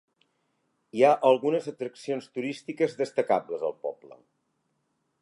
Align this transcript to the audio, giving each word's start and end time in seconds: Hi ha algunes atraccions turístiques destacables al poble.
Hi 0.99 1.05
ha 1.07 1.11
algunes 1.29 1.69
atraccions 1.73 2.31
turístiques 2.39 2.99
destacables 3.05 3.71
al 3.71 3.81
poble. 3.87 4.23